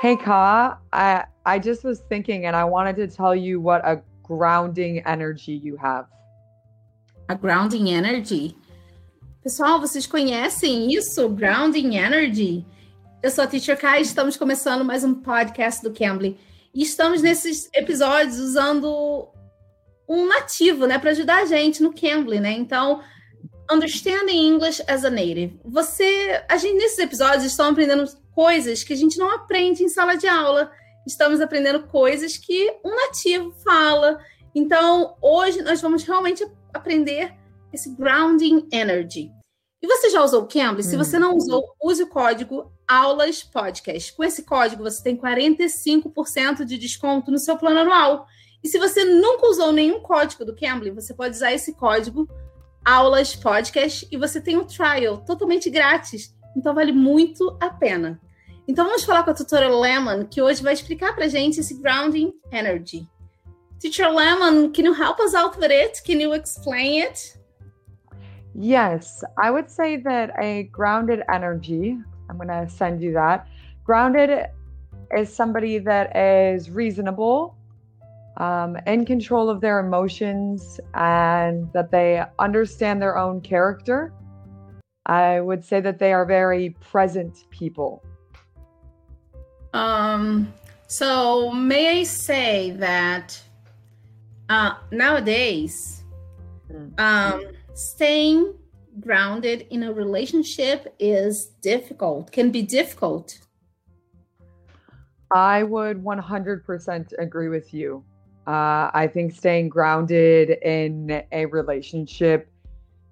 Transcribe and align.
Hey 0.00 0.14
Ka, 0.14 0.78
I 0.92 1.24
I 1.44 1.58
just 1.58 1.82
was 1.82 1.98
thinking 2.08 2.46
and 2.46 2.54
I 2.54 2.62
wanted 2.62 2.94
to 2.98 3.08
tell 3.08 3.34
you 3.34 3.60
what 3.60 3.84
a 3.84 4.00
grounding 4.22 5.02
energy 5.04 5.54
you 5.54 5.76
have. 5.76 6.06
A 7.28 7.34
grounding 7.34 7.88
energy. 7.88 8.56
Pessoal, 9.42 9.80
vocês 9.80 10.06
conhecem 10.06 10.92
isso? 10.92 11.28
Grounding 11.30 11.96
energy. 11.96 12.64
Eu 13.24 13.30
sou 13.32 13.42
a 13.42 13.48
Teacher 13.48 13.76
Kai, 13.76 14.02
estamos 14.02 14.36
começando 14.36 14.84
mais 14.84 15.02
um 15.02 15.14
podcast 15.14 15.82
do 15.82 15.92
Cambly. 15.92 16.38
E 16.72 16.84
estamos 16.84 17.20
nesses 17.20 17.68
episódios 17.74 18.38
usando 18.38 19.28
um 20.08 20.28
nativo, 20.28 20.86
né, 20.86 20.96
para 21.00 21.10
ajudar 21.10 21.42
a 21.42 21.44
gente 21.44 21.82
no 21.82 21.92
Cambly, 21.92 22.38
né? 22.38 22.52
Então, 22.52 23.02
understanding 23.68 24.46
English 24.46 24.80
as 24.86 25.04
a 25.04 25.10
native. 25.10 25.58
Você, 25.64 26.40
a 26.48 26.56
gente 26.56 26.76
nesses 26.76 26.98
episódios 27.00 27.42
estamos 27.42 27.72
aprendendo 27.72 28.04
coisas 28.38 28.84
que 28.84 28.92
a 28.92 28.96
gente 28.96 29.18
não 29.18 29.34
aprende 29.34 29.82
em 29.82 29.88
sala 29.88 30.14
de 30.14 30.28
aula. 30.28 30.70
Estamos 31.04 31.40
aprendendo 31.40 31.88
coisas 31.88 32.36
que 32.36 32.70
um 32.84 32.94
nativo 32.94 33.50
fala. 33.64 34.20
Então, 34.54 35.16
hoje 35.20 35.60
nós 35.60 35.80
vamos 35.80 36.04
realmente 36.04 36.46
aprender 36.72 37.34
esse 37.72 37.96
grounding 37.96 38.68
energy. 38.70 39.28
E 39.82 39.88
você 39.88 40.08
já 40.10 40.22
usou 40.22 40.44
o 40.44 40.46
Cambly? 40.46 40.84
Se 40.84 40.96
você 40.96 41.18
não 41.18 41.36
usou, 41.36 41.64
use 41.82 42.00
o 42.00 42.06
código 42.06 42.70
Aulas 42.86 43.42
Podcast. 43.42 44.12
Com 44.12 44.22
esse 44.22 44.44
código, 44.44 44.84
você 44.84 45.02
tem 45.02 45.16
45% 45.16 46.64
de 46.64 46.78
desconto 46.78 47.32
no 47.32 47.40
seu 47.40 47.56
plano 47.56 47.80
anual. 47.80 48.24
E 48.62 48.68
se 48.68 48.78
você 48.78 49.02
nunca 49.04 49.48
usou 49.48 49.72
nenhum 49.72 50.00
código 50.00 50.44
do 50.44 50.54
Cambly, 50.54 50.92
você 50.92 51.12
pode 51.12 51.34
usar 51.34 51.52
esse 51.52 51.74
código 51.74 52.28
Aulas 52.84 53.34
Podcast 53.34 54.06
e 54.12 54.16
você 54.16 54.40
tem 54.40 54.56
um 54.56 54.64
trial 54.64 55.24
totalmente 55.24 55.68
grátis. 55.68 56.32
Então 56.56 56.72
vale 56.72 56.92
muito 56.92 57.58
a 57.60 57.68
pena. 57.68 58.20
Então 58.68 58.84
vamos 58.84 59.02
falar 59.02 59.22
com 59.22 59.30
a 59.30 59.34
tutora 59.34 59.66
Lemon, 59.66 60.26
que 60.26 60.42
hoje 60.42 60.62
vai 60.62 60.74
explicar 60.74 61.14
pra 61.14 61.26
gente 61.26 61.58
esse 61.58 61.80
grounding 61.80 62.34
energy. 62.52 63.08
Teacher 63.80 64.10
Lemon, 64.10 64.70
can 64.72 64.84
you 64.84 64.92
help 64.92 65.18
us 65.20 65.34
out 65.34 65.58
with 65.58 65.70
it? 65.70 66.02
Can 66.04 66.20
you 66.20 66.34
explain 66.34 67.02
it? 67.02 67.38
Yes, 68.54 69.24
I 69.42 69.50
would 69.50 69.70
say 69.70 69.96
that 70.02 70.34
a 70.38 70.64
grounded 70.64 71.22
energy, 71.32 71.96
I'm 72.28 72.36
going 72.36 72.48
to 72.48 72.68
send 72.68 73.00
you 73.00 73.14
that. 73.14 73.46
Grounded 73.84 74.50
is 75.16 75.34
somebody 75.34 75.78
that 75.78 76.14
is 76.14 76.68
reasonable, 76.68 77.56
um, 78.36 78.76
in 78.86 79.06
control 79.06 79.48
of 79.48 79.62
their 79.62 79.78
emotions, 79.78 80.78
and 80.92 81.72
that 81.72 81.90
they 81.90 82.22
understand 82.38 83.00
their 83.00 83.16
own 83.16 83.40
character. 83.40 84.12
I 85.06 85.40
would 85.40 85.64
say 85.64 85.80
that 85.80 85.98
they 85.98 86.12
are 86.12 86.26
very 86.26 86.76
present 86.80 87.46
people. 87.48 88.02
Um, 89.72 90.52
so 90.86 91.50
may 91.52 92.00
I 92.00 92.02
say 92.04 92.70
that 92.72 93.40
uh, 94.48 94.74
nowadays, 94.90 96.02
um, 96.96 97.42
staying 97.74 98.54
grounded 99.00 99.66
in 99.70 99.82
a 99.84 99.92
relationship 99.92 100.94
is 100.98 101.46
difficult, 101.60 102.32
can 102.32 102.50
be 102.50 102.62
difficult. 102.62 103.38
I 105.30 105.62
would 105.62 106.02
100% 106.02 107.12
agree 107.18 107.48
with 107.48 107.74
you. 107.74 108.02
Uh, 108.46 108.90
I 108.94 109.10
think 109.12 109.34
staying 109.34 109.68
grounded 109.68 110.50
in 110.62 111.22
a 111.32 111.44
relationship 111.46 112.50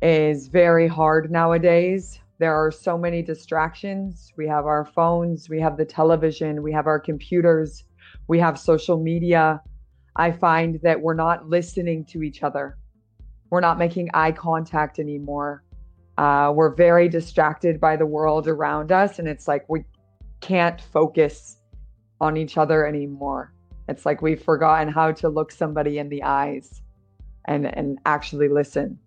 is 0.00 0.48
very 0.48 0.88
hard 0.88 1.30
nowadays. 1.30 2.18
There 2.38 2.54
are 2.54 2.70
so 2.70 2.96
many 2.96 3.20
distractions. 3.20 4.32
We 4.36 4.46
have 4.46 4.66
our 4.66 4.84
phones, 4.84 5.48
we 5.48 5.60
have 5.60 5.76
the 5.76 5.84
television, 5.84 6.62
we 6.62 6.72
have 6.72 6.86
our 6.86 7.00
computers, 7.00 7.84
we 8.28 8.38
have 8.38 8.58
social 8.58 8.96
media. 8.96 9.60
I 10.14 10.30
find 10.30 10.78
that 10.82 11.00
we're 11.00 11.14
not 11.14 11.48
listening 11.48 12.04
to 12.06 12.22
each 12.22 12.42
other. 12.44 12.78
We're 13.50 13.60
not 13.60 13.78
making 13.78 14.10
eye 14.14 14.32
contact 14.32 14.98
anymore. 14.98 15.64
Uh, 16.16 16.52
we're 16.54 16.74
very 16.74 17.08
distracted 17.08 17.80
by 17.80 17.96
the 17.96 18.06
world 18.06 18.46
around 18.48 18.92
us, 18.92 19.18
and 19.18 19.28
it's 19.28 19.48
like 19.48 19.68
we 19.68 19.84
can't 20.40 20.80
focus 20.80 21.56
on 22.20 22.36
each 22.36 22.56
other 22.56 22.86
anymore. 22.86 23.52
It's 23.88 24.04
like 24.04 24.22
we've 24.22 24.42
forgotten 24.42 24.88
how 24.88 25.12
to 25.12 25.28
look 25.28 25.50
somebody 25.50 25.98
in 25.98 26.08
the 26.08 26.22
eyes 26.22 26.82
and, 27.46 27.66
and 27.66 27.98
actually 28.04 28.48
listen. 28.48 28.98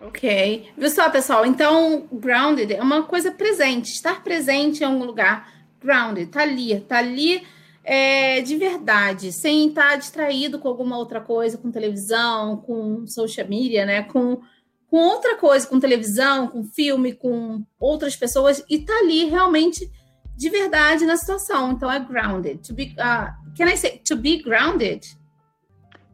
Ok. 0.00 0.70
Viu 0.76 0.90
só, 0.90 1.10
pessoal? 1.10 1.44
Então, 1.44 2.06
grounded 2.12 2.72
é 2.72 2.82
uma 2.82 3.02
coisa 3.02 3.30
presente, 3.30 3.90
estar 3.90 4.22
presente 4.22 4.82
em 4.82 4.86
algum 4.86 5.04
lugar. 5.04 5.52
Grounded, 5.80 6.30
tá 6.30 6.42
ali, 6.42 6.80
tá 6.80 6.98
ali 6.98 7.42
é, 7.84 8.40
de 8.42 8.56
verdade, 8.56 9.32
sem 9.32 9.68
estar 9.68 9.96
distraído 9.96 10.58
com 10.58 10.68
alguma 10.68 10.98
outra 10.98 11.20
coisa, 11.20 11.56
com 11.56 11.70
televisão, 11.70 12.58
com 12.58 13.06
social 13.06 13.48
media, 13.48 13.86
né? 13.86 14.02
Com, 14.02 14.40
com 14.88 14.98
outra 14.98 15.36
coisa, 15.36 15.66
com 15.66 15.80
televisão, 15.80 16.48
com 16.48 16.64
filme, 16.64 17.14
com 17.14 17.64
outras 17.80 18.14
pessoas, 18.14 18.62
e 18.68 18.78
tá 18.78 18.92
ali 18.98 19.24
realmente 19.24 19.90
de 20.36 20.50
verdade 20.50 21.06
na 21.06 21.16
situação. 21.16 21.72
Então 21.72 21.90
é 21.90 21.98
grounded. 21.98 22.58
To 22.66 22.74
be, 22.74 22.94
uh, 22.98 23.32
can 23.56 23.68
I 23.68 23.76
say 23.76 24.02
to 24.06 24.16
be 24.16 24.42
grounded? 24.42 25.06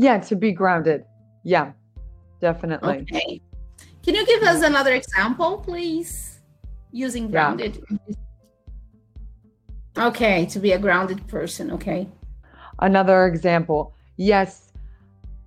Yeah, 0.00 0.24
to 0.26 0.36
be 0.36 0.52
grounded. 0.52 1.04
Yeah, 1.44 1.74
definitely. 2.40 3.02
Okay. 3.02 3.42
Can 4.08 4.14
you 4.14 4.24
give 4.24 4.42
us 4.44 4.62
another 4.62 4.94
example, 4.94 5.58
please? 5.58 6.40
Using 6.92 7.30
grounded. 7.30 7.84
Yeah. 7.90 8.14
Okay, 10.06 10.46
to 10.46 10.58
be 10.58 10.72
a 10.72 10.78
grounded 10.78 11.28
person. 11.28 11.70
Okay. 11.72 12.08
Another 12.78 13.26
example. 13.26 13.92
Yes, 14.16 14.72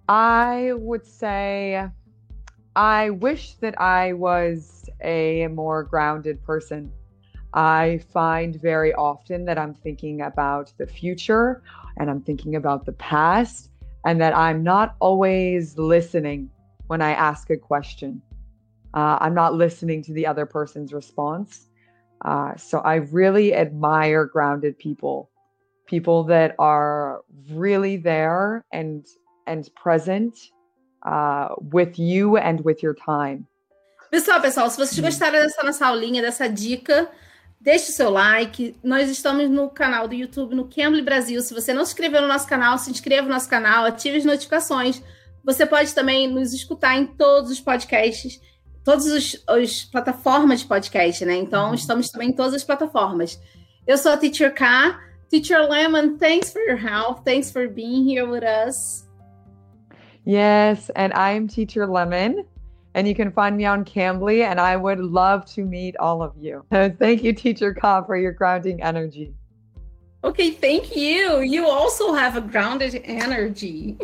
I 0.08 0.74
would 0.76 1.08
say 1.08 1.88
I 2.76 3.10
wish 3.10 3.56
that 3.56 3.82
I 3.82 4.14
was 4.14 4.88
a 5.04 5.48
more 5.48 5.82
grounded 5.82 6.44
person. 6.44 6.92
I 7.56 8.00
find 8.14 8.62
very 8.62 8.94
often 8.94 9.44
that 9.46 9.58
I'm 9.58 9.74
thinking 9.74 10.22
about 10.22 10.72
the 10.78 10.86
future 10.86 11.64
and 11.98 12.12
I'm 12.12 12.22
thinking 12.22 12.58
about 12.58 12.86
the 12.86 12.94
past, 12.94 13.72
and 14.06 14.22
that 14.22 14.38
I'm 14.38 14.62
not 14.62 14.98
always 15.00 15.80
listening 15.80 16.52
when 16.86 17.02
I 17.02 17.14
ask 17.14 17.50
a 17.50 17.58
question. 17.58 18.22
Uh, 18.94 19.18
I'm 19.22 19.34
not 19.34 19.54
listening 19.54 20.04
to 20.04 20.14
the 20.14 20.28
other 20.28 20.46
person's 20.46 20.94
response. 20.94 21.68
Uh, 22.24 22.56
so 22.56 22.80
I 22.80 22.96
really 22.96 23.54
admire 23.54 24.26
grounded 24.26 24.78
people, 24.78 25.30
people 25.88 26.24
that 26.26 26.56
are 26.60 27.22
really 27.50 27.98
there 27.98 28.64
and 28.72 29.06
and 29.48 29.70
present 29.76 30.38
uh, 31.04 31.50
with 31.72 31.98
you 31.98 32.38
and 32.38 32.62
with 32.62 32.84
your 32.84 32.94
time. 32.94 33.48
Pessoal, 34.12 34.42
pessoal, 34.42 34.70
se 34.70 34.78
vocês 34.78 35.00
gostaram 35.00 35.40
dessa 35.40 35.64
nossa 35.64 35.88
aulinha, 35.88 36.22
dessa 36.22 36.48
dica, 36.48 37.10
deixe 37.60 37.92
o 37.92 37.94
seu 37.94 38.10
like. 38.10 38.76
Nós 38.84 39.10
estamos 39.10 39.50
no 39.50 39.70
canal 39.70 40.08
do 40.08 40.14
YouTube, 40.14 40.54
no 40.54 40.68
Cambly 40.68 41.02
Brasil. 41.02 41.42
Se 41.42 41.54
você 41.54 41.74
não 41.74 41.86
se 41.86 41.94
inscreveu 41.94 42.22
no 42.22 42.28
nosso 42.28 42.46
canal, 42.48 42.78
se 42.78 42.92
inscreva 42.92 43.24
no 43.24 43.34
nosso 43.34 43.50
canal, 43.50 43.86
ative 43.86 44.18
as 44.18 44.26
notificações. 44.26 45.02
Você 45.44 45.66
pode 45.66 45.96
também 45.96 46.28
nos 46.28 46.54
escutar 46.54 46.98
em 46.98 47.08
todos 47.08 47.50
os 47.50 47.60
podcasts 47.60 48.40
todas 48.84 49.44
as 49.48 49.84
plataformas 49.86 50.62
de 50.62 50.68
podcast, 50.68 51.26
né? 51.26 51.36
Então, 51.36 51.74
estamos 51.74 52.10
também 52.10 52.30
em 52.30 52.34
todas 52.34 52.54
as 52.54 52.64
plataformas. 52.64 53.40
Eu 53.86 53.98
sou 53.98 54.12
a 54.12 54.18
Teacher 54.18 54.54
K. 54.54 55.00
Teacher 55.30 55.68
Lemon, 55.70 56.18
thanks 56.18 56.52
for 56.52 56.62
your 56.62 56.78
help. 56.78 57.24
Thanks 57.24 57.52
for 57.52 57.68
being 57.68 58.04
here 58.04 58.26
with 58.26 58.44
us. 58.44 59.08
Yes, 60.26 60.92
and 60.96 61.14
I 61.14 61.32
am 61.32 61.48
Teacher 61.48 61.88
Lemon, 61.88 62.44
and 62.94 63.08
you 63.08 63.16
can 63.16 63.32
find 63.32 63.56
me 63.56 63.66
on 63.66 63.86
Cambly, 63.86 64.44
and 64.44 64.60
I 64.60 64.76
would 64.76 65.00
love 65.00 65.46
to 65.56 65.64
meet 65.64 65.96
all 65.98 66.22
of 66.22 66.34
you. 66.38 66.64
thank 66.70 67.24
you, 67.24 67.34
Teacher 67.34 67.74
Ka, 67.74 68.04
for 68.04 68.18
your 68.18 68.34
grounding 68.34 68.84
energy. 68.84 69.34
Okay, 70.24 70.52
thank 70.52 70.96
you. 70.96 71.40
You 71.40 71.68
also 71.68 72.14
have 72.14 72.38
a 72.38 72.42
grounded 72.42 73.02
energy. 73.06 73.98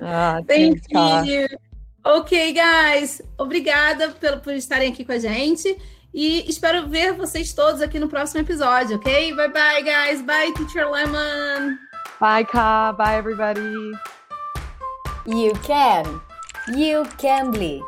Uh, 0.00 0.40
thank 0.48 0.82
thanks, 0.88 1.28
you. 1.28 1.48
Ka. 1.48 1.56
Ok, 2.04 2.54
guys. 2.54 3.22
Obrigada 3.36 4.10
por, 4.10 4.40
por 4.40 4.54
estarem 4.54 4.92
aqui 4.92 5.04
com 5.04 5.12
a 5.12 5.18
gente. 5.18 5.76
E 6.12 6.48
espero 6.48 6.88
ver 6.88 7.12
vocês 7.12 7.52
todos 7.52 7.80
aqui 7.80 7.98
no 7.98 8.08
próximo 8.08 8.40
episódio, 8.40 8.96
ok? 8.96 9.34
Bye 9.34 9.48
bye, 9.48 9.82
guys. 9.82 10.22
Bye, 10.22 10.52
Teacher 10.54 10.90
Lemon. 10.90 11.76
Bye, 12.20 12.44
Ka. 12.44 12.92
Bye, 12.92 13.16
everybody. 13.16 13.92
You 15.26 15.52
can. 15.62 16.20
You 16.76 17.04
can 17.18 17.52
be. 17.52 17.80